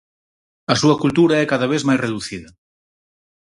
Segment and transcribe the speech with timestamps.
[0.73, 2.49] A súa cultura é cada vez máis reducida.